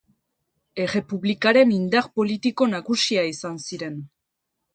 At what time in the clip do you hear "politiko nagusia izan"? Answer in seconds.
2.21-3.61